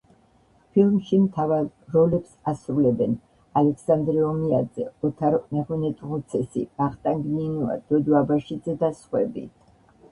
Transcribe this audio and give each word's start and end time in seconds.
ფილმში 0.75 1.17
მთავარ 1.25 1.67
როლებს 1.95 2.31
ასრულებენ: 2.51 3.13
ალექსანდრე 3.61 4.25
ომიაძე, 4.31 4.89
ოთარ 5.11 5.39
მეღვინეთუხუცესი, 5.53 6.67
ვახტანგ 6.83 7.33
ნინუა, 7.39 7.79
დოდო 7.93 8.19
აბაშიძე 8.25 8.79
და 8.83 8.93
სხვები. 9.05 9.49